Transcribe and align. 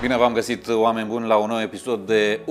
Bine 0.00 0.16
v-am 0.16 0.32
găsit, 0.32 0.68
oameni 0.68 1.08
buni, 1.08 1.26
la 1.26 1.36
un 1.36 1.48
nou 1.48 1.60
episod 1.60 2.06
de 2.06 2.40
1-2 2.44 2.46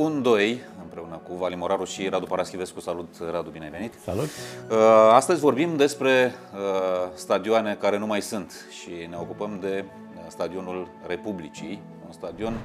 împreună 0.82 1.22
cu 1.28 1.36
Vali 1.36 1.56
Moraru 1.56 1.84
și 1.84 2.08
Radu 2.08 2.26
Paraschivescu. 2.26 2.80
Salut, 2.80 3.16
Radu, 3.32 3.50
bine 3.50 3.64
ai 3.64 3.72
venit! 3.72 3.94
Salut! 4.04 4.30
Uh, 4.70 4.78
astăzi 5.12 5.40
vorbim 5.40 5.76
despre 5.76 6.34
uh, 6.54 7.10
stadioane 7.14 7.78
care 7.80 7.98
nu 7.98 8.06
mai 8.06 8.22
sunt 8.22 8.66
și 8.82 8.90
ne 9.10 9.16
ocupăm 9.20 9.58
de 9.62 9.86
uh, 9.86 10.22
stadionul 10.28 10.88
Republicii, 11.08 11.82
un 12.06 12.12
stadion 12.12 12.60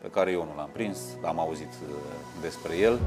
pe 0.00 0.08
care 0.08 0.30
eu 0.30 0.44
nu 0.44 0.52
l-am 0.56 0.70
prins, 0.72 0.98
am 1.24 1.38
auzit 1.38 1.72
despre 2.40 2.76
el 2.76 2.98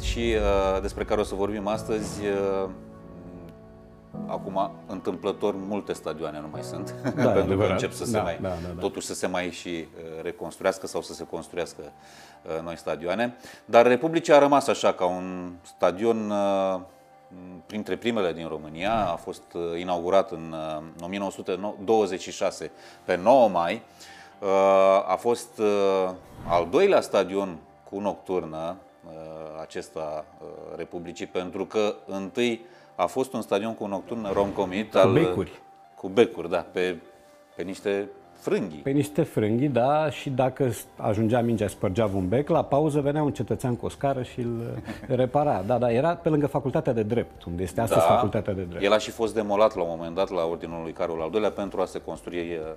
și 0.00 0.34
despre 0.80 1.04
care 1.04 1.20
o 1.20 1.24
să 1.24 1.34
vorbim 1.34 1.66
astăzi 1.66 2.20
Acum, 4.26 4.70
întâmplător, 4.86 5.54
multe 5.56 5.92
stadioane 5.92 6.40
nu 6.40 6.48
mai 6.50 6.62
sunt, 6.62 6.94
da, 7.02 7.10
pentru 7.12 7.30
adevărat. 7.30 7.66
că 7.66 7.72
încep 7.72 7.92
să 7.92 8.04
se 8.04 8.12
da, 8.12 8.22
mai, 8.22 8.38
da, 8.40 8.48
da, 8.48 8.54
da. 8.74 8.80
totuși 8.80 9.06
să 9.06 9.14
se 9.14 9.26
mai 9.26 9.50
și 9.50 9.68
uh, 9.68 10.22
reconstruiască 10.22 10.86
sau 10.86 11.02
să 11.02 11.12
se 11.12 11.26
construiască 11.26 11.82
uh, 11.82 12.62
noi 12.62 12.76
stadioane. 12.76 13.36
Dar 13.64 13.86
Republicii 13.86 14.32
a 14.32 14.38
rămas 14.38 14.66
așa 14.66 14.92
ca 14.92 15.04
un 15.04 15.52
stadion 15.62 16.30
uh, 16.30 16.80
printre 17.66 17.96
primele 17.96 18.32
din 18.32 18.48
România, 18.48 19.06
a 19.10 19.16
fost 19.16 19.42
inaugurat 19.78 20.30
în 20.30 20.54
1926 21.00 22.70
pe 23.04 23.16
9 23.16 23.48
mai. 23.48 23.82
A 25.06 25.16
fost 25.16 25.60
al 26.48 26.68
doilea 26.70 27.00
stadion 27.00 27.58
cu 27.90 27.98
nocturnă 27.98 28.76
acesta 29.60 30.24
Republicii, 30.76 31.26
pentru 31.26 31.66
că 31.66 31.94
întâi 32.06 32.64
a 32.94 33.06
fost 33.06 33.32
un 33.32 33.42
stadion 33.42 33.74
cu 33.74 33.86
nocturn 33.86 34.32
romcomit. 34.32 34.90
Cu 34.92 34.98
al, 34.98 35.12
becuri. 35.12 35.60
Cu 35.96 36.08
becuri, 36.08 36.50
da, 36.50 36.66
pe, 36.72 36.96
pe 37.56 37.62
niște 37.62 38.08
frânghii. 38.42 38.78
Pe 38.78 38.90
niște 38.90 39.22
frânghii, 39.22 39.68
da, 39.68 40.10
și 40.10 40.30
dacă 40.30 40.70
ajungea 40.96 41.40
mingea, 41.40 41.68
spărgea 41.68 42.10
un 42.14 42.28
bec, 42.28 42.48
la 42.48 42.64
pauză 42.64 43.00
venea 43.00 43.22
un 43.22 43.32
cetățean 43.32 43.76
cu 43.76 43.86
o 43.86 43.88
scară 43.88 44.22
și 44.22 44.40
îl 44.40 44.82
repara. 45.22 45.62
Da, 45.66 45.78
da, 45.78 45.92
era 45.92 46.14
pe 46.14 46.28
lângă 46.28 46.46
facultatea 46.46 46.92
de 46.92 47.02
drept, 47.02 47.44
unde 47.44 47.62
este 47.62 47.80
astăzi 47.80 48.06
da, 48.06 48.14
facultatea 48.14 48.52
de 48.52 48.62
drept. 48.62 48.84
El 48.84 48.92
a 48.92 48.98
și 48.98 49.10
fost 49.10 49.34
demolat 49.34 49.76
la 49.76 49.82
un 49.82 49.88
moment 49.90 50.14
dat 50.14 50.30
la 50.30 50.44
ordinul 50.44 50.82
lui 50.82 50.92
Carol 50.92 51.20
al 51.20 51.30
II-lea 51.32 51.50
pentru 51.50 51.80
a 51.80 51.84
se 51.84 52.00
construi 52.00 52.38
uh, 52.38 52.72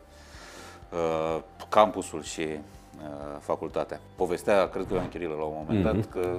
uh, 0.91 1.41
campusul 1.69 2.23
și 2.23 2.41
uh, 2.41 2.57
facultatea. 3.39 3.99
Povestea, 4.15 4.69
cred 4.69 4.85
că 4.87 4.93
Ioan 4.93 5.09
Chirilă 5.09 5.35
la 5.37 5.43
un 5.43 5.55
moment 5.57 5.79
mm-hmm. 5.79 5.95
dat, 5.95 6.09
că 6.09 6.37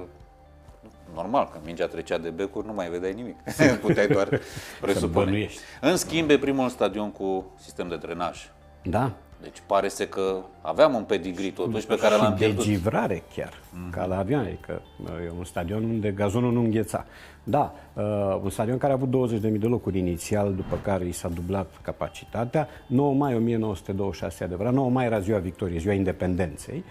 normal, 1.13 1.49
când 1.51 1.65
mingea 1.65 1.87
trecea 1.87 2.17
de 2.17 2.29
becuri, 2.29 2.67
nu 2.67 2.73
mai 2.73 2.89
vedeai 2.89 3.13
nimic. 3.13 3.35
Puteai 3.81 4.07
doar 4.07 4.39
presupune. 4.81 5.49
În 5.81 5.97
schimb, 5.97 6.29
e 6.29 6.37
primul 6.37 6.69
stadion 6.69 7.11
cu 7.11 7.51
sistem 7.59 7.87
de 7.87 7.95
drenaj. 7.95 8.49
Da. 8.83 9.11
Deci 9.41 9.61
pare 9.65 9.87
să 9.87 10.05
că 10.05 10.35
aveam 10.61 10.93
un 10.93 11.03
pedigree 11.03 11.51
totuși 11.51 11.85
pe 11.85 11.95
care 11.95 12.15
l-am 12.15 12.33
pierdut. 12.33 12.65
de 12.65 12.71
givrare 12.71 13.23
chiar, 13.35 13.53
mm-hmm. 13.53 13.91
ca 13.91 14.05
la 14.05 14.17
avion, 14.17 14.39
adică 14.39 14.81
e 15.25 15.31
un 15.37 15.43
stadion 15.43 15.83
unde 15.83 16.11
gazonul 16.11 16.51
nu 16.51 16.59
îngheța. 16.59 17.05
Da, 17.43 17.73
uh, 17.93 18.03
un 18.43 18.49
stadion 18.49 18.77
care 18.77 18.93
a 18.93 18.95
avut 18.95 19.29
20.000 19.35 19.39
de 19.39 19.67
locuri 19.67 19.97
inițial, 19.97 20.53
după 20.53 20.79
care 20.83 21.05
i 21.05 21.11
s-a 21.11 21.27
dublat 21.27 21.73
capacitatea. 21.81 22.67
9 22.87 23.13
mai 23.13 23.35
1926, 23.35 24.43
adevărat, 24.43 24.73
9 24.73 24.89
mai 24.89 25.05
era 25.05 25.19
ziua 25.19 25.39
victoriei, 25.39 25.79
ziua 25.79 25.93
independenței. 25.93 26.83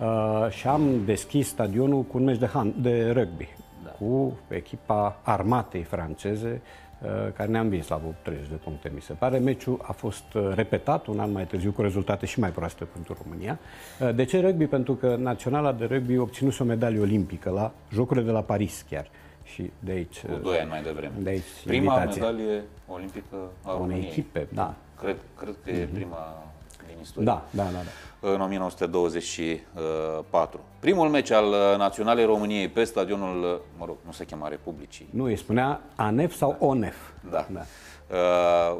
Uh, 0.00 0.50
și 0.50 0.66
am 0.66 1.04
deschis 1.04 1.48
stadionul 1.48 2.02
cu 2.02 2.18
un 2.18 2.24
meci 2.24 2.38
de, 2.38 2.46
hand, 2.46 2.74
de 2.74 3.10
rugby 3.10 3.48
da. 3.84 3.90
cu 3.90 4.38
echipa 4.48 5.20
armatei 5.22 5.82
franceze 5.82 6.60
uh, 7.02 7.08
care 7.36 7.50
ne-a 7.50 7.60
învins 7.60 7.88
la 7.88 8.00
30 8.22 8.48
de 8.48 8.54
puncte, 8.54 8.90
mi 8.94 9.00
se 9.00 9.12
pare. 9.12 9.38
Meciul 9.38 9.80
a 9.82 9.92
fost 9.92 10.34
uh, 10.34 10.52
repetat 10.54 11.06
un 11.06 11.18
an 11.18 11.32
mai 11.32 11.46
târziu 11.46 11.72
cu 11.72 11.82
rezultate 11.82 12.26
și 12.26 12.40
mai 12.40 12.50
proaste 12.50 12.84
pentru 12.84 13.16
România. 13.22 13.58
Uh, 14.00 14.14
de 14.14 14.24
ce 14.24 14.40
rugby? 14.40 14.66
Pentru 14.66 14.94
că 14.94 15.16
Naționala 15.16 15.72
de 15.72 15.84
Rugby 15.84 16.16
obținuse 16.16 16.62
o 16.62 16.66
medalie 16.66 17.00
olimpică 17.00 17.50
la 17.50 17.72
Jocurile 17.92 18.24
de 18.24 18.32
la 18.32 18.42
Paris 18.42 18.84
chiar. 18.90 19.10
Și 19.42 19.70
de 19.78 19.92
aici... 19.92 20.20
Cu 20.20 20.38
doi 20.42 20.58
ani 20.58 20.68
mai 20.68 20.82
devreme. 20.82 21.14
De 21.18 21.30
aici 21.30 21.42
prima 21.64 21.94
invitația. 21.94 22.30
medalie 22.30 22.62
olimpică 22.86 23.36
a 23.62 23.72
României. 23.72 23.98
Unei 23.98 24.10
echipe, 24.10 24.46
da. 24.52 24.74
Cred, 24.98 25.16
cred 25.38 25.54
că 25.64 25.70
mm-hmm. 25.70 25.80
e 25.80 25.84
mhm. 25.84 25.94
prima 25.94 26.42
din 26.61 26.61
istorie. 27.02 27.26
Da, 27.26 27.44
da, 27.50 27.62
da. 27.62 27.70
da 27.70 27.90
în 28.24 28.40
1924. 28.40 30.60
Primul 30.78 31.08
meci 31.08 31.30
al 31.30 31.46
uh, 31.46 31.54
Naționalei 31.78 32.24
României 32.24 32.68
pe 32.68 32.84
stadionul, 32.84 33.42
uh, 33.42 33.58
mă 33.78 33.84
rog, 33.84 33.96
nu 34.04 34.12
se 34.12 34.24
chema 34.24 34.48
Republicii. 34.48 35.08
Nu, 35.10 35.24
îi 35.24 35.36
spunea 35.36 35.80
ANEF 35.96 36.34
sau 36.34 36.56
da. 36.60 36.66
ONEF. 36.66 36.96
Da. 37.30 37.46
da. 37.52 37.60
Uh, 37.60 37.66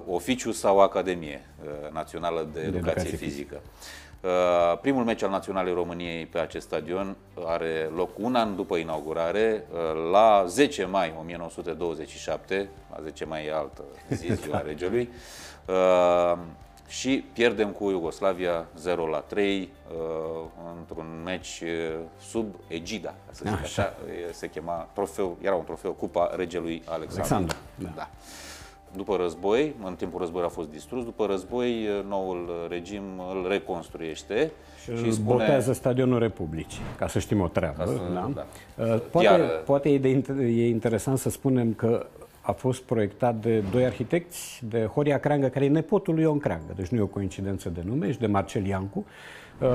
oficiu 0.06 0.52
sau 0.52 0.80
Academie 0.80 1.48
uh, 1.64 1.70
Națională 1.92 2.48
de, 2.52 2.60
de 2.60 2.66
Educație, 2.66 2.90
Educație 2.90 3.16
Fizică. 3.16 3.60
Uh, 4.20 4.78
primul 4.80 5.04
meci 5.04 5.22
al 5.22 5.30
Naționalei 5.30 5.72
României 5.72 6.26
pe 6.26 6.38
acest 6.38 6.66
stadion 6.66 7.16
are 7.44 7.90
loc 7.94 8.10
un 8.18 8.34
an 8.34 8.56
după 8.56 8.76
inaugurare, 8.76 9.66
uh, 9.72 9.78
la 10.12 10.44
10 10.46 10.84
mai 10.84 11.14
1927, 11.20 12.68
la 12.94 13.02
10 13.02 13.24
mai 13.24 13.46
e 13.46 13.52
altă 13.52 13.82
zi, 14.10 14.26
ziua 14.42 14.60
regelui. 14.60 15.08
Uh, 15.66 16.38
și 16.98 17.24
pierdem 17.32 17.68
cu 17.68 17.90
Iugoslavia 17.90 18.66
0 18.76 19.06
la 19.06 19.18
3 19.18 19.60
uh, 19.60 19.96
într-un 20.78 21.06
meci 21.24 21.60
uh, 21.62 21.68
sub 22.20 22.54
egida, 22.68 23.14
să 23.30 23.42
zic 23.44 23.52
așa. 23.52 23.62
așa, 23.62 23.94
se 24.32 24.48
chema 24.48 24.88
trofeu, 24.92 25.36
era 25.40 25.54
un 25.54 25.64
trofeu 25.64 25.92
Cupa 25.92 26.30
Regelui 26.36 26.82
Alexandru. 26.84 27.34
Alexandru 27.34 27.56
da. 27.74 27.92
da. 27.96 28.08
După 28.96 29.16
război, 29.16 29.74
în 29.84 29.94
timpul 29.94 30.18
războiului 30.18 30.50
a 30.52 30.54
fost 30.54 30.70
distrus, 30.70 31.04
după 31.04 31.26
război 31.26 31.70
uh, 31.70 32.04
noul 32.08 32.66
regim 32.68 33.02
îl 33.30 33.48
reconstruiește 33.48 34.52
și, 34.82 34.96
și 34.96 35.12
spune... 35.12 35.36
botează 35.36 35.72
stadionul 35.72 36.18
Republicii, 36.18 36.82
ca 36.98 37.08
să 37.08 37.18
știm 37.18 37.40
o 37.40 37.48
treabă. 37.48 37.84
Să, 37.84 38.00
da? 38.14 38.30
Da. 38.34 38.46
Poate, 39.10 39.26
Iar... 39.26 39.40
poate 39.64 39.88
e, 39.88 39.98
de, 39.98 40.22
e 40.42 40.68
interesant 40.68 41.18
să 41.18 41.30
spunem 41.30 41.72
că 41.72 42.06
a 42.42 42.52
fost 42.52 42.82
proiectat 42.82 43.34
de 43.34 43.62
doi 43.70 43.84
arhitecți, 43.84 44.62
de 44.68 44.84
Horia 44.84 45.18
Creangă, 45.18 45.48
care 45.48 45.64
e 45.64 45.68
nepotul 45.68 46.14
lui 46.14 46.22
Ion 46.22 46.38
Creangă, 46.38 46.72
deci 46.76 46.88
nu 46.88 46.98
e 46.98 47.00
o 47.00 47.06
coincidență 47.06 47.68
de 47.68 47.82
nume, 47.84 48.12
și 48.12 48.18
de 48.18 48.26
Marcel 48.26 48.66
Iancu. 48.66 49.06
Uh, 49.60 49.68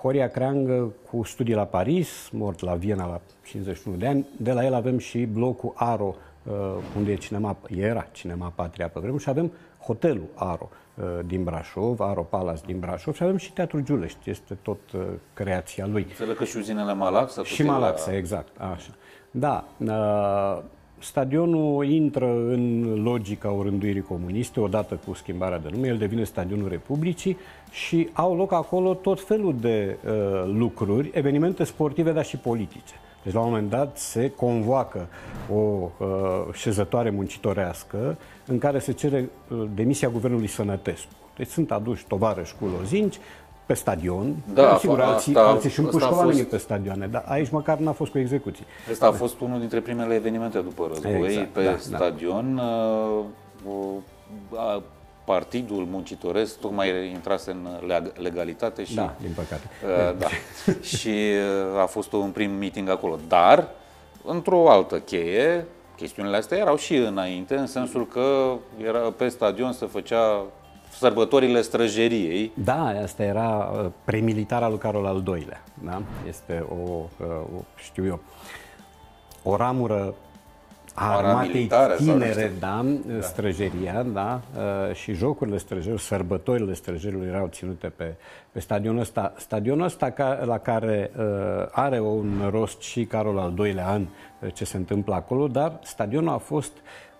Horia 0.00 0.28
Creangă 0.28 0.92
cu 1.10 1.22
studii 1.22 1.54
la 1.54 1.64
Paris, 1.64 2.28
mort 2.32 2.60
la 2.60 2.74
Viena 2.74 3.06
la 3.06 3.20
51 3.44 3.96
de 3.96 4.06
ani. 4.06 4.26
De 4.36 4.52
la 4.52 4.64
el 4.64 4.74
avem 4.74 4.98
și 4.98 5.24
blocul 5.24 5.72
Aro, 5.74 6.14
uh, 6.42 6.52
unde 6.96 7.12
e 7.12 7.16
cinema, 7.16 7.56
era 7.76 8.06
Cinema 8.12 8.52
Patria 8.54 8.88
pe 8.88 9.00
vremuri, 9.00 9.22
și 9.22 9.28
avem 9.28 9.52
hotelul 9.78 10.26
Aro 10.34 10.68
uh, 10.94 11.04
din 11.26 11.44
Brașov, 11.44 12.00
Aro 12.00 12.22
Palace 12.22 12.62
din 12.66 12.78
Brașov 12.78 13.14
și 13.14 13.22
avem 13.22 13.36
și 13.36 13.52
Teatrul 13.52 13.80
Giulești, 13.80 14.30
este 14.30 14.58
tot 14.62 14.92
uh, 14.92 15.00
creația 15.34 15.86
lui. 15.86 16.06
Înțeleg 16.08 16.36
că 16.36 16.44
și 16.44 16.56
uzinele 16.56 16.94
Malaxa? 16.94 17.42
Și 17.42 17.62
Malaxa, 17.62 18.10
la... 18.10 18.16
exact, 18.16 18.60
așa. 18.60 18.90
Da, 19.30 19.64
uh, 19.78 20.62
Stadionul 21.04 21.88
intră 21.88 22.26
în 22.26 22.94
logica 23.02 23.52
orânduirii 23.52 24.02
comuniste, 24.02 24.60
odată 24.60 25.00
cu 25.06 25.14
schimbarea 25.14 25.58
de 25.58 25.68
nume, 25.72 25.88
el 25.88 25.96
devine 25.96 26.24
Stadionul 26.24 26.68
Republicii 26.68 27.36
și 27.70 28.08
au 28.12 28.36
loc 28.36 28.52
acolo 28.52 28.94
tot 28.94 29.20
felul 29.20 29.54
de 29.60 29.96
uh, 30.04 30.12
lucruri, 30.52 31.10
evenimente 31.14 31.64
sportive, 31.64 32.12
dar 32.12 32.24
și 32.24 32.36
politice. 32.36 32.94
Deci, 33.24 33.32
la 33.32 33.40
un 33.40 33.46
moment 33.46 33.70
dat, 33.70 33.98
se 33.98 34.30
convoacă 34.30 35.08
o 35.52 35.54
uh, 35.54 36.06
șezătoare 36.52 37.10
muncitorească 37.10 38.18
în 38.46 38.58
care 38.58 38.78
se 38.78 38.92
cere 38.92 39.30
uh, 39.48 39.64
demisia 39.74 40.08
guvernului 40.08 40.46
Sănătescu. 40.46 41.12
Deci 41.36 41.48
sunt 41.48 41.70
aduși 41.70 42.06
tovarăși 42.06 42.54
cu 42.60 42.70
lozinci, 42.78 43.18
pe 43.66 43.74
stadion. 43.74 44.34
Da, 44.54 44.76
sigur, 44.78 45.00
alții, 45.00 45.34
asta, 45.34 45.48
alții 45.48 45.70
și 45.70 45.78
împușcă 45.78 46.08
fost... 46.08 46.42
pe 46.42 46.56
stadioane, 46.56 47.06
dar 47.06 47.24
aici 47.26 47.50
măcar 47.50 47.78
n-a 47.78 47.92
fost 47.92 48.10
cu 48.10 48.18
execuții. 48.18 48.64
Asta 48.90 49.06
a 49.06 49.12
fost 49.12 49.40
unul 49.40 49.58
dintre 49.58 49.80
primele 49.80 50.14
evenimente 50.14 50.58
după 50.58 50.86
război 50.88 51.24
exact, 51.24 51.48
pe 51.52 51.64
da, 51.64 51.70
da. 51.70 51.76
stadion. 51.76 52.54
Da. 54.50 54.82
Partidul 55.24 55.86
muncitoresc 55.90 56.58
tocmai 56.58 57.10
intrase 57.10 57.50
în 57.50 57.68
legalitate 58.16 58.84
și... 58.84 58.94
Da, 58.94 59.14
din 59.20 59.32
păcate. 59.34 59.70
Uh, 59.84 60.18
da. 60.18 60.26
și 60.96 61.08
uh, 61.74 61.80
a 61.80 61.86
fost 61.86 62.12
un 62.12 62.30
prim 62.30 62.50
meeting 62.50 62.88
acolo. 62.88 63.18
Dar, 63.28 63.68
într-o 64.24 64.70
altă 64.70 64.98
cheie, 64.98 65.66
chestiunile 65.96 66.36
astea 66.36 66.58
erau 66.58 66.76
și 66.76 66.96
înainte, 66.96 67.56
în 67.56 67.66
sensul 67.66 68.06
că 68.06 68.56
era 68.86 68.98
pe 68.98 69.28
stadion 69.28 69.72
se 69.72 69.86
făcea 69.86 70.44
sărbătorile 70.98 71.62
străjeriei. 71.62 72.52
Da, 72.54 72.86
asta 73.02 73.22
era 73.22 73.70
uh, 73.72 73.90
premilitara 74.04 74.68
lui 74.68 74.78
Carol 74.78 75.06
al 75.06 75.22
II-lea. 75.26 75.62
Da? 75.84 76.02
Este 76.28 76.64
o, 76.68 76.74
uh, 77.20 77.26
o, 77.26 77.62
știu 77.76 78.06
eu, 78.06 78.20
o 79.42 79.56
ramură 79.56 80.14
armatei 80.94 81.70
tinere, 81.96 82.52
da, 82.58 82.84
da, 83.06 83.20
străjeria, 83.20 84.02
da, 84.02 84.40
uh, 84.56 84.94
și 84.94 85.12
jocurile 85.12 85.58
străjerilor, 85.58 85.98
sărbătorile 85.98 86.74
străjerilor 86.74 87.26
erau 87.26 87.46
ținute 87.46 87.86
pe, 87.96 88.14
pe 88.52 88.60
stadionul 88.60 89.00
ăsta. 89.00 89.32
Stadionul 89.36 89.84
ăsta 89.84 90.10
ca, 90.10 90.42
la 90.44 90.58
care 90.58 91.10
uh, 91.16 91.24
are 91.70 92.00
un 92.00 92.48
rost 92.50 92.80
și 92.80 93.04
Carol 93.04 93.38
al 93.38 93.52
doilea 93.52 93.88
an 93.88 94.02
uh, 94.02 94.52
ce 94.52 94.64
se 94.64 94.76
întâmplă 94.76 95.14
acolo, 95.14 95.48
dar 95.48 95.78
stadionul 95.82 96.32
a 96.32 96.38
fost 96.38 96.72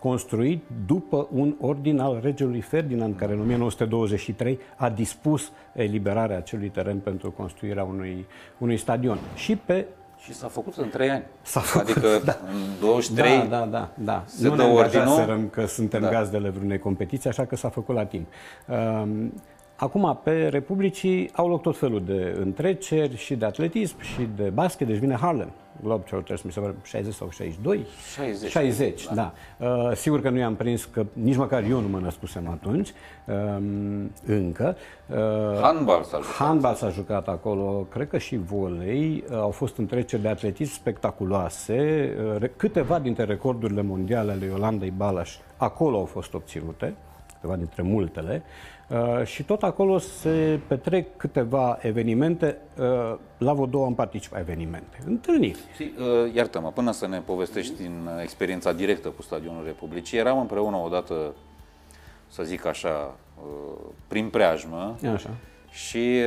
construit 0.09 0.63
după 0.87 1.29
un 1.33 1.55
ordin 1.61 1.99
al 1.99 2.19
regelui 2.23 2.61
Ferdinand, 2.61 3.17
care 3.17 3.33
în 3.33 3.41
1923 3.41 4.59
a 4.77 4.91
dispus 4.91 5.51
eliberarea 5.73 6.37
acelui 6.37 6.69
teren 6.69 6.99
pentru 6.99 7.31
construirea 7.31 7.85
unui, 7.85 8.27
unui 8.59 8.77
stadion. 8.77 9.19
Și 9.35 9.57
pe 9.57 9.87
și 10.19 10.35
s-a 10.35 10.49
făcut 10.49 10.77
în 10.77 10.89
3 10.89 11.11
ani. 11.11 11.25
S-a 11.43 11.61
făcut, 11.61 11.89
adică 11.89 12.21
da. 12.25 12.37
în 12.53 12.61
23 12.81 13.39
da, 13.39 13.45
da, 13.45 13.67
da, 13.67 13.91
da. 13.95 14.23
Se 14.27 14.49
nu 14.49 14.57
dă 14.57 14.63
ne 14.63 15.49
că 15.51 15.67
suntem 15.67 16.01
da. 16.01 16.09
gazdele 16.11 16.49
vreunei 16.49 16.79
competiții, 16.79 17.29
așa 17.29 17.45
că 17.45 17.57
s-a 17.57 17.69
făcut 17.69 17.95
la 17.95 18.05
timp. 18.05 18.27
Um, 18.69 19.33
Acum, 19.77 20.21
pe 20.23 20.49
Republicii 20.49 21.31
au 21.33 21.49
loc 21.49 21.63
tot 21.63 21.77
felul 21.77 22.05
de 22.05 22.37
întreceri 22.41 23.17
și 23.17 23.35
de 23.35 23.45
atletism 23.45 24.01
și 24.01 24.29
de 24.37 24.43
basket, 24.43 24.87
deci 24.87 24.97
vine 24.97 25.15
Harlem. 25.15 25.51
Globetrotters, 25.83 26.43
mi 26.43 26.53
se 26.53 26.61
pare 26.61 26.75
60 26.83 27.15
sau 27.15 27.31
62? 27.31 27.87
60. 28.15 28.51
60, 28.51 29.07
da. 29.07 29.33
da. 29.59 29.67
Uh, 29.67 29.97
sigur 29.97 30.21
că 30.21 30.31
nu 30.31 30.39
i-am 30.39 30.55
prins, 30.55 30.85
că 30.85 31.07
nici 31.13 31.37
măcar 31.37 31.63
eu 31.63 31.81
nu 31.81 31.89
mă 31.89 31.99
născusem 31.99 32.49
atunci, 32.49 32.93
uh, 33.27 33.35
încă. 34.27 34.77
Uh, 35.07 35.17
handbal 35.61 36.03
s-a 36.03 36.17
jucat. 36.17 36.35
Handbal 36.35 36.75
s-a 36.75 36.89
jucat 36.89 37.29
acolo, 37.29 37.87
cred 37.91 38.09
că 38.09 38.19
și 38.19 38.37
volei. 38.37 39.25
Uh, 39.31 39.37
au 39.37 39.51
fost 39.51 39.77
întreceri 39.77 40.23
de 40.23 40.29
atletism 40.29 40.73
spectaculoase. 40.73 42.11
Uh, 42.41 42.49
câteva 42.57 42.99
dintre 42.99 43.25
recordurile 43.25 43.83
mondiale 43.83 44.33
ale 44.33 44.45
Iolandei 44.45 44.93
Balas 44.97 45.29
acolo 45.57 45.99
au 45.99 46.05
fost 46.05 46.35
obținute, 46.35 46.95
câteva 47.45 47.57
dintre 47.57 47.83
multele. 47.83 48.43
Uh, 48.45 48.75
Uh, 48.89 49.27
și 49.27 49.43
tot 49.43 49.63
acolo 49.63 49.99
se 49.99 50.61
petrec 50.67 51.17
câteva 51.17 51.79
evenimente. 51.81 52.59
Uh, 52.79 53.19
la 53.39 53.53
vreo 53.53 53.67
două 53.67 53.87
am 53.87 53.95
participat 53.95 54.41
evenimente, 54.41 55.03
întâlniri. 55.07 55.59
Uh, 55.81 56.35
iartă-mă, 56.35 56.71
până 56.71 56.93
să 56.93 57.07
ne 57.07 57.19
povestești 57.19 57.77
din 57.77 58.09
experiența 58.23 58.73
directă 58.73 59.09
cu 59.09 59.23
Stadionul 59.23 59.65
Republicii, 59.65 60.19
eram 60.19 60.39
împreună 60.41 60.77
odată, 60.77 61.35
să 62.29 62.43
zic 62.43 62.65
așa, 62.67 63.17
prin 64.09 64.29
preajmă. 64.29 64.97
Așa. 65.15 65.31
Și 65.75 66.21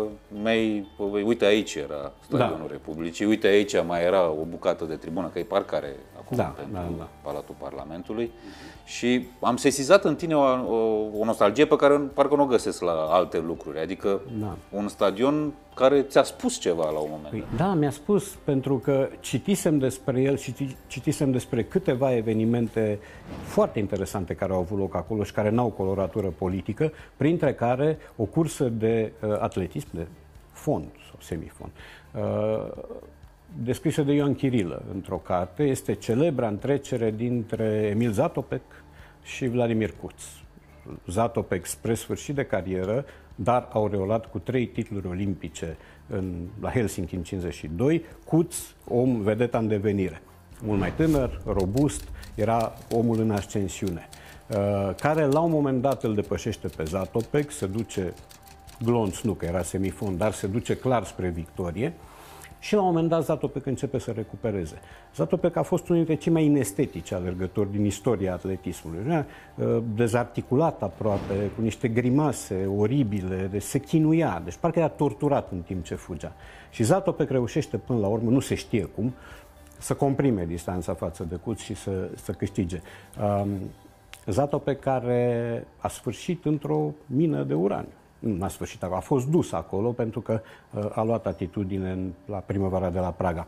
uh, 0.00 0.06
mei, 0.42 0.86
uite 1.24 1.44
aici 1.44 1.74
era 1.74 2.12
Stadionul 2.20 2.66
da. 2.66 2.72
Republicii, 2.72 3.26
uite 3.26 3.46
aici 3.46 3.84
mai 3.86 4.04
era 4.04 4.30
o 4.30 4.44
bucată 4.48 4.84
de 4.84 4.94
tribună, 4.94 5.30
că 5.32 5.38
e 5.38 5.42
parcare 5.42 5.96
acum 6.18 6.36
da, 6.36 6.42
pentru 6.42 6.72
da, 6.74 6.94
da. 6.98 7.08
Palatul 7.22 7.54
Parlamentului. 7.58 8.26
Uh-huh 8.26 8.68
și 8.88 9.26
am 9.40 9.56
sesizat 9.56 10.04
în 10.04 10.14
tine 10.14 10.36
o, 10.36 10.40
o, 10.40 10.76
o 11.18 11.24
nostalgie 11.24 11.66
pe 11.66 11.76
care 11.76 11.94
parcă 11.94 12.34
nu 12.34 12.42
o 12.42 12.46
găsesc 12.46 12.82
la 12.82 12.92
alte 12.92 13.38
lucruri. 13.38 13.80
Adică 13.80 14.20
da. 14.40 14.56
un 14.70 14.88
stadion 14.88 15.52
care 15.78 16.02
ți-a 16.02 16.22
spus 16.22 16.58
ceva 16.58 16.90
la 16.90 16.98
un 16.98 17.08
moment 17.10 17.30
păi, 17.30 17.44
Da, 17.56 17.74
mi-a 17.74 17.90
spus, 17.90 18.38
pentru 18.44 18.78
că 18.78 19.08
citisem 19.20 19.78
despre 19.78 20.20
el 20.20 20.36
și 20.36 20.76
citisem 20.86 21.30
despre 21.30 21.64
câteva 21.64 22.14
evenimente 22.14 22.98
foarte 23.42 23.78
interesante 23.78 24.34
care 24.34 24.52
au 24.52 24.58
avut 24.58 24.78
loc 24.78 24.94
acolo 24.94 25.22
și 25.22 25.32
care 25.32 25.50
n-au 25.50 25.68
coloratură 25.68 26.26
politică, 26.38 26.92
printre 27.16 27.54
care 27.54 27.98
o 28.16 28.24
cursă 28.24 28.64
de 28.64 29.12
uh, 29.22 29.30
atletism, 29.40 29.88
de 29.92 30.06
fond 30.52 30.84
sau 31.10 31.18
semifond, 31.20 31.70
uh, 32.14 32.84
descrisă 33.62 34.02
de 34.02 34.12
Ioan 34.12 34.34
Chirilă 34.34 34.82
într-o 34.94 35.16
carte, 35.16 35.62
este 35.62 35.94
celebra 35.94 36.48
întrecere 36.48 37.10
dintre 37.10 37.88
Emil 37.90 38.12
Zatopek 38.12 38.62
și 39.22 39.46
Vladimir 39.46 39.94
Cuț. 40.00 40.22
Zatopek 41.06 41.66
spre 41.66 41.94
sfârșit 41.94 42.34
de 42.34 42.44
carieră, 42.44 43.04
dar 43.40 43.68
aureolat 43.72 44.26
cu 44.26 44.38
trei 44.38 44.66
titluri 44.66 45.06
olimpice 45.06 45.76
în, 46.06 46.34
la 46.60 46.70
Helsinki 46.70 47.14
în 47.14 47.22
52, 47.22 48.04
Cuț, 48.24 48.56
om 48.84 49.20
vedeta 49.20 49.58
în 49.58 49.68
devenire. 49.68 50.22
Mult 50.62 50.78
mai 50.78 50.92
tânăr, 50.92 51.40
robust, 51.46 52.08
era 52.34 52.72
omul 52.90 53.20
în 53.20 53.30
ascensiune, 53.30 54.08
uh, 54.48 54.94
care 55.00 55.24
la 55.24 55.40
un 55.40 55.50
moment 55.50 55.82
dat 55.82 56.04
îl 56.04 56.14
depășește 56.14 56.68
pe 56.68 56.84
Zatopek, 56.84 57.50
se 57.50 57.66
duce 57.66 58.14
glonț, 58.82 59.20
nu 59.20 59.32
că 59.32 59.44
era 59.44 59.62
semifond, 59.62 60.18
dar 60.18 60.32
se 60.32 60.46
duce 60.46 60.76
clar 60.76 61.04
spre 61.04 61.28
victorie, 61.28 61.94
și 62.58 62.74
la 62.74 62.80
un 62.80 62.86
moment 62.86 63.08
dat 63.08 63.24
Zatopek 63.24 63.66
începe 63.66 63.98
să 63.98 64.10
recupereze. 64.10 64.78
Zatopek 65.14 65.56
a 65.56 65.62
fost 65.62 65.88
unul 65.88 66.04
dintre 66.04 66.22
cei 66.22 66.32
mai 66.32 66.44
inestetici 66.44 67.12
alergători 67.12 67.70
din 67.70 67.84
istoria 67.84 68.32
atletismului. 68.32 69.24
Uh, 69.54 69.82
dezarticulat 69.94 70.82
aproape, 70.82 71.50
cu 71.56 71.62
niște 71.62 71.88
grimase 71.88 72.66
oribile, 72.76 73.48
de 73.50 73.58
se 73.58 73.78
chinuia, 73.78 74.42
deci 74.44 74.56
parcă 74.56 74.78
era 74.78 74.88
torturat 74.88 75.50
în 75.52 75.60
timp 75.60 75.84
ce 75.84 75.94
fugea. 75.94 76.32
Și 76.70 76.82
Zatopek 76.82 77.30
reușește 77.30 77.76
până 77.76 77.98
la 77.98 78.06
urmă, 78.06 78.30
nu 78.30 78.40
se 78.40 78.54
știe 78.54 78.84
cum, 78.84 79.14
să 79.78 79.94
comprime 79.94 80.44
distanța 80.44 80.94
față 80.94 81.24
de 81.24 81.34
Cuț 81.34 81.60
și 81.60 81.74
să, 81.74 82.08
să 82.14 82.32
câștige. 82.32 82.80
Um, 83.40 83.48
Zatopek 84.26 84.80
care 84.80 85.64
a 85.78 85.88
sfârșit 85.88 86.44
într-o 86.44 86.92
mină 87.06 87.42
de 87.42 87.54
uraniu 87.54 87.97
nu 88.18 88.44
a 88.44 88.48
sfârșit, 88.48 88.82
a 88.82 88.88
fost 89.00 89.26
dus 89.26 89.52
acolo 89.52 89.90
pentru 89.90 90.20
că 90.20 90.40
uh, 90.74 90.90
a 90.90 91.02
luat 91.02 91.26
atitudine 91.26 91.90
în, 91.90 92.10
la 92.24 92.36
primăvara 92.36 92.90
de 92.90 92.98
la 92.98 93.10
Praga 93.10 93.46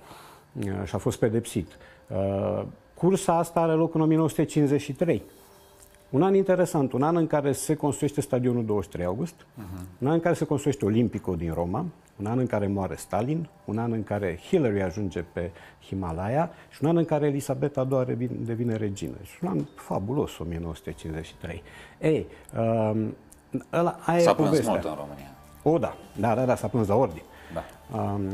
uh, 0.53 0.65
și 0.85 0.95
a 0.95 0.99
fost 0.99 1.19
pedepsit. 1.19 1.69
Uh, 2.09 2.63
cursa 2.95 3.37
asta 3.37 3.61
are 3.61 3.73
loc 3.73 3.95
în 3.95 4.01
1953. 4.01 5.23
Un 6.11 6.23
an 6.23 6.35
interesant, 6.35 6.93
un 6.93 7.03
an 7.03 7.17
în 7.17 7.27
care 7.27 7.53
se 7.53 7.75
construiește 7.75 8.21
stadionul 8.21 8.65
23 8.65 9.07
august, 9.07 9.35
uh-huh. 9.35 9.99
un 9.99 10.07
an 10.07 10.13
în 10.13 10.21
care 10.21 10.35
se 10.35 10.45
construiește 10.45 10.85
Olimpico 10.85 11.35
din 11.35 11.53
Roma, 11.53 11.85
un 12.21 12.27
an 12.27 12.39
în 12.39 12.47
care 12.47 12.67
moare 12.67 12.95
Stalin, 12.95 13.49
un 13.65 13.79
an 13.79 13.93
în 13.93 14.05
care 14.05 14.39
Hillary 14.49 14.83
ajunge 14.83 15.25
pe 15.33 15.51
Himalaya 15.87 16.51
și 16.71 16.79
un 16.83 16.89
an 16.89 16.97
în 16.97 17.05
care 17.05 17.27
Elisabeta 17.27 18.05
II 18.09 18.31
devine 18.45 18.77
regină. 18.77 19.17
Și 19.23 19.39
un 19.43 19.49
an 19.49 19.65
fabulos, 19.75 20.39
1953. 20.39 21.63
Ei, 22.01 22.27
um, 22.59 23.15
Ăla, 23.73 23.99
aia 24.07 24.21
s-a 24.21 24.35
plâns 24.35 24.67
mult 24.67 24.85
în 24.85 24.95
România. 24.99 25.31
O, 25.63 25.79
da. 25.79 25.97
Da, 26.17 26.35
da, 26.35 26.45
da, 26.45 26.55
s-a 26.55 26.69
plâns 26.69 26.89
la 26.89 26.95
ordine. 26.95 27.23
Da. 27.53 27.65
Um, 27.99 28.29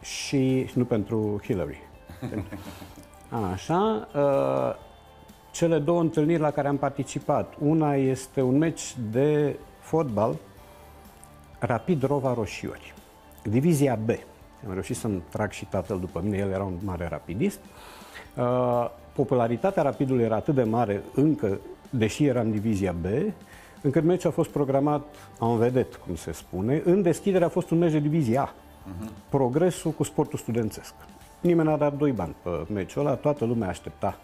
și, 0.00 0.66
și 0.66 0.78
nu 0.78 0.84
pentru 0.84 1.40
Hillary. 1.44 1.82
Așa. 3.52 4.08
Uh, 4.14 4.74
cele 5.50 5.78
două 5.78 6.00
întâlniri 6.00 6.40
la 6.40 6.50
care 6.50 6.68
am 6.68 6.76
participat. 6.76 7.54
Una 7.58 7.94
este 7.94 8.42
un 8.42 8.58
meci 8.58 8.96
de 9.10 9.58
fotbal 9.80 10.36
Rapid 11.58 12.02
Rova 12.02 12.34
Roșiori. 12.34 12.94
Divizia 13.42 13.98
B. 14.04 14.08
Am 14.66 14.72
reușit 14.72 14.96
să-mi 14.96 15.22
trag 15.28 15.50
și 15.50 15.64
tatăl 15.64 16.00
după 16.00 16.20
mine, 16.24 16.36
el 16.36 16.50
era 16.50 16.64
un 16.64 16.78
mare 16.84 17.06
rapidist. 17.10 17.58
Uh, 18.36 18.90
popularitatea 19.12 19.82
Rapidului 19.82 20.24
era 20.24 20.36
atât 20.36 20.54
de 20.54 20.62
mare 20.62 21.02
încă, 21.14 21.58
deși 21.90 22.24
era 22.24 22.40
în 22.40 22.50
divizia 22.50 22.94
B, 23.00 23.04
încât 23.82 24.04
meciul 24.04 24.30
a 24.30 24.32
fost 24.32 24.50
programat 24.50 25.14
în 25.38 25.58
vedet, 25.58 25.94
cum 25.94 26.14
se 26.14 26.32
spune. 26.32 26.82
În 26.84 27.02
deschidere 27.02 27.44
a 27.44 27.48
fost 27.48 27.70
un 27.70 27.78
meci 27.78 27.92
de 27.92 27.98
divizie 27.98 28.38
A. 28.38 28.48
Uh-huh. 28.48 29.08
Progresul 29.28 29.90
cu 29.90 30.02
sportul 30.02 30.38
studențesc. 30.38 30.94
Nimeni 31.40 31.68
n-a 31.68 31.76
dat 31.76 31.96
doi 31.96 32.12
bani 32.12 32.34
pe 32.42 32.72
meciul 32.72 33.06
ăla, 33.06 33.14
toată 33.14 33.44
lumea 33.44 33.68
aștepta 33.68 34.18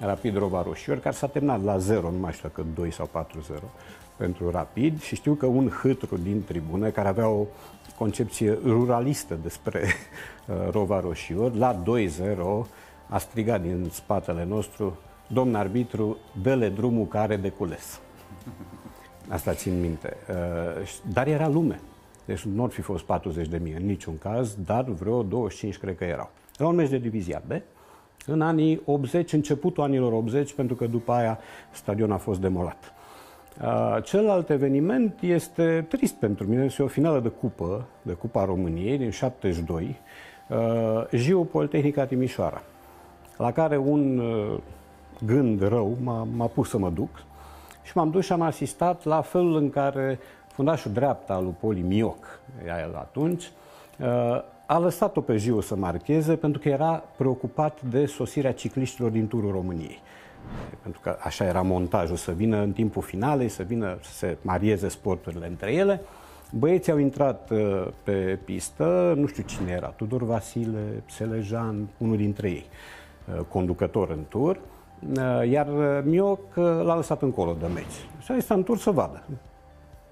Rapid 0.00 0.36
Rova 0.36 0.62
Roșiori, 0.62 1.00
care 1.00 1.14
s-a 1.14 1.26
terminat 1.26 1.62
la 1.62 1.78
0, 1.78 2.10
nu 2.10 2.18
mai 2.18 2.32
știu 2.32 2.48
că 2.48 2.62
2 2.74 2.92
sau 2.92 3.10
4-0 3.58 3.58
pentru 4.16 4.50
Rapid 4.50 5.00
și 5.00 5.14
știu 5.14 5.34
că 5.34 5.46
un 5.46 5.68
hâtru 5.68 6.16
din 6.16 6.44
tribune 6.44 6.90
care 6.90 7.08
avea 7.08 7.28
o 7.28 7.46
concepție 7.98 8.58
ruralistă 8.64 9.38
despre 9.42 9.84
uh, 10.46 10.56
Rova 10.70 11.00
Roșiori, 11.00 11.58
la 11.58 11.82
2-0 12.64 12.68
a 13.08 13.18
strigat 13.18 13.62
din 13.62 13.88
spatele 13.92 14.44
nostru 14.44 14.98
domn 15.26 15.54
arbitru, 15.54 16.16
dă-le 16.42 16.68
drumul 16.68 17.06
care 17.06 17.36
de 17.36 17.48
cules. 17.48 18.00
Asta 19.28 19.52
țin 19.52 19.80
minte. 19.80 20.16
Uh, 20.28 21.00
dar 21.12 21.26
era 21.26 21.48
lume. 21.48 21.80
Deci 22.24 22.42
nu 22.42 22.64
ar 22.64 22.70
fi 22.70 22.80
fost 22.80 23.04
40 23.04 23.48
de 23.48 23.60
mii 23.62 23.72
în 23.72 23.86
niciun 23.86 24.18
caz, 24.18 24.56
dar 24.64 24.84
vreo 24.84 25.22
25 25.22 25.78
cred 25.78 25.96
că 25.96 26.04
erau. 26.04 26.30
Era 26.58 26.68
un 26.68 26.74
meci 26.74 26.88
de 26.88 26.98
divizia 26.98 27.42
B, 27.46 27.50
în 28.26 28.40
anii 28.40 28.80
80, 28.84 29.32
începutul 29.32 29.82
anilor 29.82 30.12
80, 30.12 30.52
pentru 30.52 30.74
că 30.74 30.86
după 30.86 31.12
aia 31.12 31.38
stadionul 31.70 32.14
a 32.14 32.18
fost 32.18 32.40
demolat. 32.40 32.92
Uh, 33.62 34.02
celălalt 34.04 34.50
eveniment 34.50 35.20
este 35.20 35.86
trist 35.88 36.14
pentru 36.14 36.46
mine, 36.46 36.64
este 36.64 36.82
o 36.82 36.86
finală 36.86 37.20
de 37.20 37.28
cupă, 37.28 37.86
de 38.02 38.12
Cupa 38.12 38.44
României 38.44 38.98
din 38.98 39.10
72, 39.10 40.00
uh, 40.48 40.58
Jiu 41.12 41.44
Politehnica 41.44 42.04
Timișoara, 42.04 42.62
la 43.36 43.52
care 43.52 43.76
un 43.76 44.22
gând 45.26 45.68
rău 45.68 45.96
m-a, 46.02 46.26
m-a 46.36 46.46
pus 46.46 46.68
să 46.68 46.78
mă 46.78 46.90
duc, 46.90 47.10
și 47.82 47.92
m-am 47.94 48.10
dus 48.10 48.24
și 48.24 48.32
am 48.32 48.40
asistat 48.40 49.04
la 49.04 49.20
felul 49.20 49.56
în 49.56 49.70
care 49.70 50.18
fundașul 50.46 50.92
dreapta 50.92 51.34
al 51.34 51.42
lui 51.42 51.54
Poli 51.60 51.80
Mioc, 51.80 52.40
el 52.66 52.94
atunci, 52.94 53.50
uh, 53.98 54.42
a 54.66 54.78
lăsat-o 54.78 55.20
pe 55.20 55.36
Jiu 55.36 55.60
să 55.60 55.76
marcheze 55.76 56.36
pentru 56.36 56.60
că 56.60 56.68
era 56.68 57.02
preocupat 57.16 57.82
de 57.82 58.06
sosirea 58.06 58.52
cicliștilor 58.52 59.10
din 59.10 59.28
turul 59.28 59.50
României. 59.50 60.00
Pentru 60.82 61.00
că 61.00 61.16
așa 61.20 61.44
era 61.44 61.62
montajul, 61.62 62.16
să 62.16 62.32
vină 62.32 62.56
în 62.56 62.72
timpul 62.72 63.02
finalei, 63.02 63.48
să 63.48 63.62
vină 63.62 63.98
să 64.00 64.12
se 64.12 64.36
marieze 64.42 64.88
sporturile 64.88 65.46
între 65.46 65.72
ele. 65.72 66.00
Băieții 66.50 66.92
au 66.92 66.98
intrat 66.98 67.50
uh, 67.50 67.86
pe 68.02 68.38
pistă, 68.44 69.14
nu 69.16 69.26
știu 69.26 69.42
cine 69.42 69.70
era, 69.70 69.86
Tudor 69.86 70.22
Vasile, 70.22 71.02
Selejan, 71.06 71.88
unul 71.98 72.16
dintre 72.16 72.48
ei, 72.50 72.66
uh, 73.34 73.40
conducător 73.48 74.10
în 74.10 74.24
tur, 74.28 74.56
uh, 74.56 74.62
iar 75.50 75.68
Mioc 76.04 76.54
l-a 76.54 76.96
lăsat 76.96 77.22
încolo 77.22 77.56
de 77.60 77.66
meci. 77.74 78.06
Și 78.20 78.32
a 78.32 78.34
zis, 78.34 78.48
în 78.48 78.62
tur 78.62 78.78
să 78.78 78.90
vadă 78.90 79.22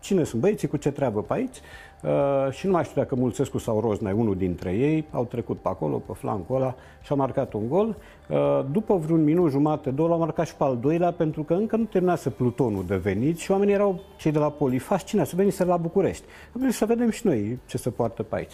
cine 0.00 0.24
sunt 0.24 0.40
băieții, 0.40 0.68
cu 0.68 0.76
ce 0.76 0.90
treabă 0.90 1.22
pe 1.22 1.32
aici. 1.32 1.56
Uh, 2.02 2.52
și 2.52 2.66
nu 2.66 2.72
mai 2.72 2.84
știu 2.84 3.00
dacă 3.00 3.14
Mulțescu 3.14 3.58
sau 3.58 3.80
Roznai, 3.80 4.12
unul 4.12 4.36
dintre 4.36 4.72
ei, 4.72 5.04
au 5.10 5.24
trecut 5.24 5.58
pe 5.58 5.68
acolo, 5.68 5.96
pe 5.96 6.12
flancul 6.12 6.56
ăla 6.56 6.74
și 7.02 7.10
au 7.10 7.16
marcat 7.16 7.52
un 7.52 7.68
gol. 7.68 7.96
Uh, 8.28 8.64
după 8.70 8.96
vreun 8.96 9.24
minut, 9.24 9.50
jumate, 9.50 9.90
două, 9.90 10.08
l-au 10.08 10.18
marcat 10.18 10.46
și 10.46 10.54
pe 10.54 10.64
al 10.64 10.76
doilea, 10.76 11.12
pentru 11.12 11.42
că 11.42 11.54
încă 11.54 11.76
nu 11.76 11.84
terminase 11.84 12.30
plutonul 12.30 12.84
de 12.86 12.96
venit 12.96 13.38
și 13.38 13.50
oamenii 13.50 13.74
erau 13.74 14.00
cei 14.16 14.32
de 14.32 14.38
la 14.38 14.50
Polifas, 14.50 15.04
cine 15.04 15.24
să 15.24 15.36
veniți 15.36 15.64
la 15.64 15.76
București. 15.76 16.24
Am 16.54 16.70
să 16.70 16.84
vedem 16.84 17.10
și 17.10 17.26
noi 17.26 17.58
ce 17.66 17.78
se 17.78 17.90
poartă 17.90 18.22
pe 18.22 18.36
aici. 18.36 18.52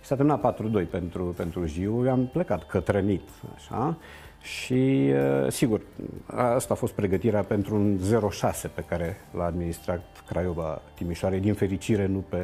Și 0.00 0.08
s-a 0.08 0.14
terminat 0.14 0.56
4-2 0.86 0.90
pentru, 0.90 1.24
pentru 1.36 1.66
Jiu, 1.66 2.06
am 2.10 2.28
plecat 2.32 2.66
cătrănit, 2.66 3.28
așa. 3.54 3.96
Și, 4.42 5.10
uh, 5.44 5.50
sigur, 5.50 5.80
asta 6.26 6.72
a 6.74 6.76
fost 6.76 6.92
pregătirea 6.92 7.42
pentru 7.42 7.74
un 7.74 7.98
0-6 7.98 8.70
pe 8.74 8.84
care 8.88 9.20
l-a 9.36 9.44
administrat 9.44 10.02
Craiova 10.28 10.80
Timișoare, 10.94 11.38
din 11.38 11.54
fericire 11.54 12.06
nu 12.06 12.24
pe 12.28 12.36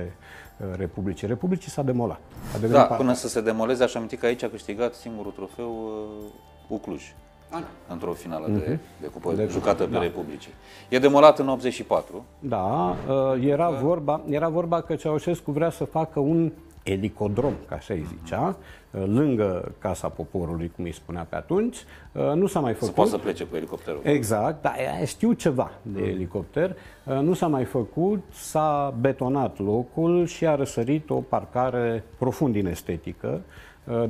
uh, 0.57 0.67
Republice. 0.76 1.26
Republicii 1.26 1.71
s-a 1.71 1.83
demolat. 1.83 2.21
A 2.55 2.67
da, 2.67 2.83
până 2.83 3.12
să 3.12 3.28
se 3.28 3.40
demoleze, 3.40 3.83
aș 3.83 3.95
aminti 3.95 4.17
că 4.17 4.26
aici 4.26 4.43
a 4.43 4.49
câștigat 4.49 4.95
singurul 4.95 5.33
trofeu 5.33 5.71
uh, 5.71 6.33
Ucluj. 6.69 7.02
Ah. 7.50 7.62
Într-o 7.88 8.12
finală 8.12 8.47
uh-huh. 8.47 8.64
de, 8.64 8.71
mhm. 8.71 8.81
de 9.00 9.07
cupă 9.07 9.33
de 9.33 9.47
jucată 9.50 9.85
pe 9.85 9.90
da. 9.90 10.00
Republicii. 10.00 10.52
E 10.88 10.99
demolat 10.99 11.38
în 11.38 11.49
84. 11.49 12.25
Da, 12.38 12.97
era 13.40 13.71
vorba, 13.71 14.21
era 14.31 14.49
vorba 14.49 14.81
că 14.81 14.95
Ceaușescu 14.95 15.50
vrea 15.50 15.71
să 15.71 15.85
facă 15.85 16.21
un 16.21 16.52
elicodrom, 16.90 17.52
ca 17.68 17.75
așa 17.75 17.95
îi 17.95 18.07
zicea, 18.18 18.57
lângă 18.90 19.73
Casa 19.78 20.09
Poporului, 20.09 20.73
cum 20.76 20.85
îi 20.85 20.92
spunea 20.92 21.26
pe 21.28 21.37
atunci. 21.37 21.76
Nu 22.35 22.47
s-a 22.47 22.61
mai 22.61 22.73
făcut. 22.73 22.88
Să 22.88 22.95
poată 22.95 23.11
să 23.11 23.18
plece 23.18 23.45
cu 23.45 23.57
elicopterul. 23.57 24.00
Exact, 24.02 24.62
dar 24.62 24.76
știu 25.04 25.33
ceva 25.33 25.71
de 25.83 26.02
elicopter. 26.02 26.76
Nu 27.23 27.35
s-a 27.35 27.47
mai 27.47 27.64
făcut, 27.64 28.23
s-a 28.30 28.95
betonat 29.00 29.59
locul 29.59 30.26
și 30.26 30.47
a 30.47 30.54
răsărit 30.54 31.11
o 31.11 31.14
parcare 31.14 32.04
profund 32.18 32.57
inestetică. 32.57 33.40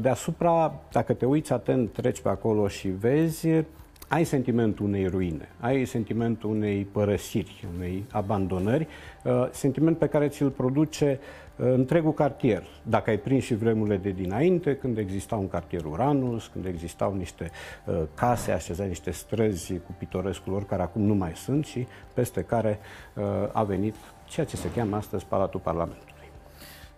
Deasupra, 0.01 0.75
dacă 0.93 1.13
te 1.13 1.27
uiți 1.27 1.53
atent, 1.53 1.93
treci 1.93 2.21
pe 2.21 2.29
acolo 2.29 2.69
și 2.69 2.89
vezi, 2.89 3.49
ai 4.09 4.25
sentimentul 4.25 4.87
unei 4.87 5.07
ruine, 5.07 5.49
ai 5.61 5.85
sentimentul 5.85 6.51
unei 6.51 6.85
părăsiri, 6.93 7.67
unei 7.77 8.05
abandonări, 8.13 8.87
sentiment 9.51 9.99
pe 9.99 10.07
care 10.07 10.29
ți-l 10.29 10.51
produce 10.51 11.21
întregul 11.57 12.13
cartier. 12.13 12.65
Dacă 12.83 13.11
ai 13.11 13.19
prins 13.19 13.45
și 13.45 13.55
vremurile 13.55 13.97
de 13.97 14.11
dinainte, 14.11 14.77
când 14.77 14.99
exista 14.99 15.37
un 15.37 15.49
cartier 15.49 15.85
Uranus, 15.85 16.47
când 16.47 16.67
existau 16.67 17.15
niște 17.15 17.51
uh, 17.85 18.03
case 18.15 18.53
așezate, 18.53 18.89
niște 18.89 19.11
străzi 19.11 19.73
cu 19.73 19.95
pitorescul 19.99 20.53
lor, 20.53 20.65
care 20.65 20.83
acum 20.83 21.03
nu 21.03 21.15
mai 21.15 21.33
sunt 21.35 21.65
și 21.65 21.87
peste 22.15 22.43
care 22.43 22.79
uh, 23.15 23.25
a 23.53 23.63
venit 23.63 23.95
ceea 24.25 24.47
ce 24.47 24.57
se 24.57 24.71
cheamă 24.71 24.97
astăzi 24.97 25.25
Palatul 25.27 25.61
Parlamentului. 25.61 26.31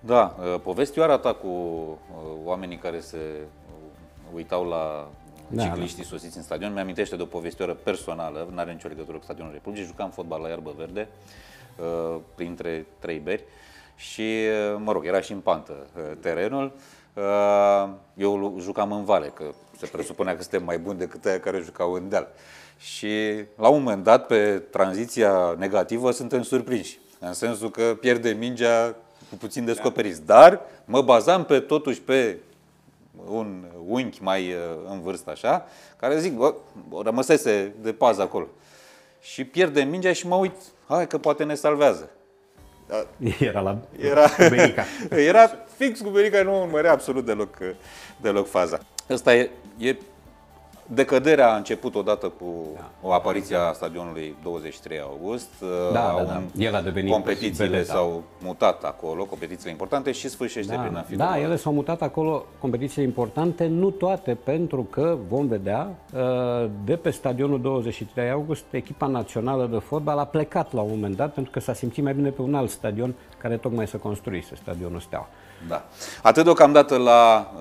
Da, 0.00 0.37
uh, 0.38 0.61
povestioara 0.61 1.19
ta 1.19 1.33
cu 1.33 1.47
uh, 1.47 1.97
oamenii 2.45 2.76
care 2.76 3.00
se 3.00 3.17
uh, 3.17 4.35
uitau 4.35 4.64
la 4.64 5.11
da, 5.50 5.62
cicliștii 5.62 6.02
da. 6.02 6.09
sosiți 6.09 6.37
în 6.37 6.42
stadion, 6.42 6.73
mi-amintește 6.73 7.16
de 7.16 7.23
o 7.23 7.26
povestioară 7.26 7.75
personală, 7.75 8.49
nu 8.52 8.59
are 8.59 8.73
nicio 8.73 8.88
legătură 8.88 9.16
cu 9.16 9.25
stadionul 9.25 9.52
Republicii, 9.52 9.87
jucam 9.87 10.11
fotbal 10.11 10.40
la 10.40 10.49
iarbă 10.49 10.75
verde, 10.76 11.09
uh, 11.78 12.21
printre 12.35 12.87
trei 12.99 13.19
beri, 13.19 13.45
și, 14.00 14.25
mă 14.76 14.92
rog, 14.92 15.07
era 15.07 15.21
și 15.21 15.33
în 15.33 15.38
pantă 15.38 15.73
uh, 15.97 16.02
terenul. 16.21 16.73
Uh, 17.14 17.88
eu 18.14 18.57
jucam 18.61 18.92
în 18.92 19.04
vale, 19.04 19.26
că 19.26 19.45
se 19.78 19.87
presupunea 19.87 20.37
că 20.37 20.42
suntem 20.42 20.64
mai 20.64 20.78
buni 20.78 20.99
decât 20.99 21.25
aia 21.25 21.40
care 21.40 21.59
jucau 21.59 21.92
în 21.92 22.09
deal. 22.09 22.28
Și 22.78 23.45
la 23.57 23.69
un 23.69 23.83
moment 23.83 24.04
dat, 24.04 24.26
pe 24.26 24.62
tranziția 24.71 25.54
negativă, 25.59 26.11
suntem 26.11 26.42
surprinși. 26.42 26.99
În 27.19 27.33
sensul 27.33 27.71
că 27.71 27.97
pierde 28.00 28.30
mingea 28.30 28.95
cu 29.30 29.37
puțin 29.37 29.64
descoperiți. 29.64 30.26
Dar 30.26 30.61
mă 30.85 31.02
bazam 31.02 31.45
pe 31.45 31.61
totuși 31.61 32.00
pe 32.00 32.38
un 33.26 33.64
unchi 33.87 34.23
mai 34.23 34.52
uh, 34.52 34.59
în 34.90 35.00
vârstă 35.00 35.31
așa, 35.31 35.67
care 35.97 36.19
zic, 36.19 36.35
bă, 36.35 36.55
rămăsese 37.02 37.75
de 37.81 37.93
pază 37.93 38.23
acolo. 38.23 38.47
Și 39.21 39.45
pierde 39.45 39.83
mingea 39.83 40.12
și 40.12 40.26
mă 40.26 40.35
uit, 40.35 40.57
hai 40.88 41.07
că 41.07 41.19
poate 41.19 41.45
ne 41.45 41.55
salvează. 41.55 42.11
Da. 42.87 43.07
Era 43.47 43.61
la 43.61 43.79
era, 44.00 44.26
Berica. 44.37 44.85
era 45.31 45.50
fix 45.76 46.00
cu 46.00 46.09
Berica, 46.09 46.43
nu 46.43 46.61
urmărea 46.61 46.93
absolut 46.93 47.25
deloc, 47.25 47.59
deloc 48.21 48.49
faza. 48.49 48.79
Asta 49.09 49.35
e, 49.35 49.50
e 49.79 49.97
Decăderea 50.92 51.52
a 51.52 51.56
început 51.56 51.94
odată 51.94 52.26
cu 52.26 52.68
da. 52.75 52.90
o 53.02 53.12
apariție 53.12 53.56
a 53.56 53.73
stadionului 53.73 54.37
23 54.42 55.00
august. 55.00 55.49
Da, 55.92 56.14
da, 56.16 56.23
da. 56.23 56.42
El 56.56 56.75
a 56.75 56.80
devenit 56.80 57.12
competițiile 57.12 57.82
s-au 57.82 58.23
mutat 58.42 58.85
acolo, 58.85 59.25
competițiile 59.25 59.70
importante 59.70 60.12
și 60.12 60.28
sfârșește 60.28 60.75
da. 60.75 60.80
prin 60.80 60.97
a 60.97 61.00
fi 61.00 61.16
Da, 61.16 61.40
ele 61.40 61.56
s-au 61.56 61.73
mutat 61.73 62.02
acolo, 62.02 62.44
competițiile 62.59 63.06
importante, 63.06 63.66
nu 63.66 63.90
toate, 63.90 64.38
pentru 64.44 64.82
că 64.82 65.16
vom 65.28 65.47
vedea 65.47 65.94
uh, 66.12 66.70
de 66.85 66.97
pe 66.97 67.11
stadionul 67.11 67.61
23 67.61 68.30
august, 68.30 68.64
echipa 68.70 69.06
națională 69.06 69.68
de 69.70 69.78
fotbal 69.78 70.18
a 70.18 70.25
plecat 70.25 70.73
la 70.73 70.80
un 70.80 70.90
moment 70.90 71.16
dat 71.16 71.32
pentru 71.32 71.52
că 71.52 71.61
s-a 71.61 71.75
simțit 71.75 72.04
mai 72.04 72.14
bine 72.14 72.28
pe 72.30 72.42
un 72.42 72.54
alt 72.54 72.70
stadion 72.70 73.14
care 73.38 73.56
tocmai 73.56 73.87
se 73.87 73.99
construise, 73.99 74.54
stadionul 74.62 75.00
Steaua. 75.00 75.28
Da. 75.68 75.85
Atât 76.23 76.44
deocamdată 76.44 76.97
la 76.97 77.52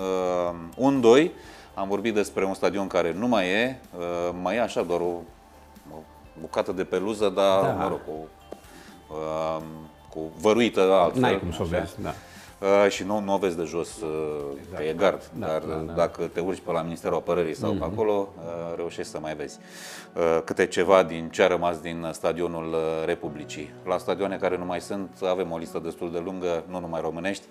uh, 0.77 1.25
1-2. 1.25 1.31
Am 1.79 1.88
vorbit 1.88 2.13
despre 2.13 2.45
un 2.45 2.53
stadion 2.53 2.88
care 2.88 3.13
nu 3.13 3.27
mai 3.27 3.48
e, 3.48 3.79
uh, 3.98 4.36
mai 4.41 4.55
e 4.55 4.62
așa 4.62 4.81
doar 4.81 5.00
o, 5.00 5.21
o 5.91 5.98
bucată 6.39 6.71
de 6.71 6.83
peluză, 6.83 7.29
dar, 7.29 7.62
da. 7.62 7.71
mă 7.71 7.88
rog, 7.88 8.01
cu, 8.05 8.27
uh, 9.09 9.63
cu 10.09 10.31
văruită 10.41 10.81
altfel. 10.93 11.21
N-ai 11.21 11.39
cum 11.39 11.51
să 11.51 11.62
o 11.62 11.65
vezi, 11.65 12.01
da. 12.01 12.13
Uh, 12.59 12.89
și 12.89 13.03
nu, 13.03 13.19
nu 13.19 13.33
o 13.33 13.38
vezi 13.38 13.57
de 13.57 13.63
jos 13.63 13.89
exact. 14.57 14.77
pe 14.77 14.83
e 14.83 14.93
gard, 14.93 15.31
da, 15.33 15.48
dar 15.48 15.62
da, 15.62 15.75
da. 15.75 15.93
dacă 15.93 16.27
te 16.33 16.39
urci 16.39 16.59
pe 16.59 16.71
la 16.71 16.81
Ministerul 16.81 17.17
Apărării 17.17 17.55
sau 17.55 17.69
mm-hmm. 17.69 17.79
pe 17.79 17.86
mhm. 17.86 17.93
acolo, 17.93 18.29
uh, 18.38 18.75
reușești 18.75 19.12
să 19.12 19.19
mai 19.19 19.36
vezi 19.36 19.59
uh, 20.13 20.41
câte 20.45 20.65
ceva 20.65 21.03
din 21.03 21.29
ce 21.29 21.43
a 21.43 21.48
rămas 21.48 21.79
din 21.79 22.09
stadionul 22.12 22.75
Republicii. 23.05 23.74
La 23.86 23.98
stadioane 23.98 24.38
care 24.38 24.57
nu 24.57 24.65
mai 24.65 24.81
sunt, 24.81 25.09
avem 25.24 25.51
o 25.51 25.57
listă 25.57 25.79
destul 25.83 26.12
de 26.12 26.21
lungă, 26.25 26.63
nu 26.69 26.79
numai 26.79 27.01
românești, 27.01 27.45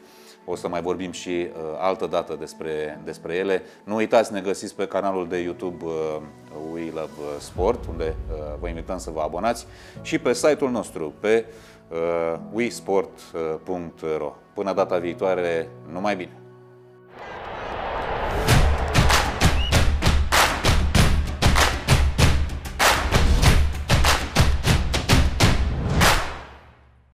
o 0.50 0.57
să 0.57 0.69
mai 0.69 0.83
vorbim 0.83 1.12
și 1.12 1.28
uh, 1.28 1.49
altă 1.78 2.07
dată 2.07 2.37
despre, 2.38 3.00
despre 3.05 3.35
ele. 3.35 3.62
Nu 3.85 3.95
uitați, 3.95 4.33
ne 4.33 4.40
găsiți 4.40 4.75
pe 4.75 4.87
canalul 4.87 5.28
de 5.28 5.37
YouTube 5.37 5.85
uh, 5.85 6.21
We 6.73 6.90
Love 6.95 7.38
Sport, 7.38 7.87
unde 7.88 8.14
uh, 8.31 8.37
vă 8.61 8.69
invităm 8.69 8.99
să 8.99 9.11
vă 9.11 9.21
abonați, 9.21 9.67
și 10.02 10.19
pe 10.19 10.33
site-ul 10.33 10.71
nostru, 10.71 11.12
pe 11.21 11.45
uh, 11.88 12.38
wesport.ro. 12.52 14.35
Până 14.55 14.73
data 14.73 14.99
viitoare, 14.99 15.69
numai 15.93 16.17
bine! 16.17 16.38